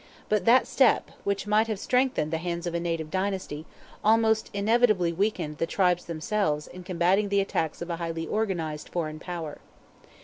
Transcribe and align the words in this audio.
But 0.29 0.45
that 0.45 0.65
step, 0.65 1.11
which 1.23 1.45
might 1.45 1.67
have 1.67 1.77
strengthened 1.77 2.33
the 2.33 2.39
hands 2.39 2.65
of 2.65 2.73
a 2.73 2.79
native 2.79 3.11
dynasty, 3.11 3.67
almost 4.03 4.49
inevitably 4.51 5.13
weakened 5.13 5.59
the 5.59 5.67
tribes 5.67 6.05
themselves 6.05 6.65
in 6.65 6.81
combating 6.83 7.29
the 7.29 7.39
attacks 7.39 7.83
of 7.83 7.91
a 7.91 7.97
highly 7.97 8.25
organized 8.25 8.89
foreign 8.89 9.19
power. 9.19 9.59